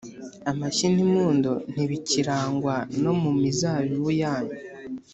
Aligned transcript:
amashyi 0.51 0.87
n’impundu 0.95 1.51
ntibikirangwa 1.73 2.75
no 3.01 3.13
mu 3.21 3.31
mizabibu 3.41 4.09
yanyu. 4.21 4.57